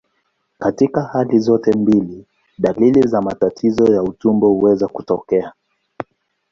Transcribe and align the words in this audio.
Katika 0.59 1.01
hali 1.03 1.39
zote 1.39 1.71
mbili, 1.73 2.25
dalili 2.57 3.07
za 3.07 3.21
matatizo 3.21 3.93
ya 3.93 4.03
utumbo 4.03 4.47
huweza 4.49 4.87
kutokea. 4.87 5.53